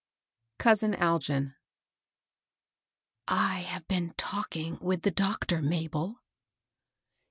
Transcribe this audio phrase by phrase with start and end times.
[0.57, 1.49] COUSIN ALGIK.
[3.29, 6.19] HAVE been talking with the doctor, Ma bel."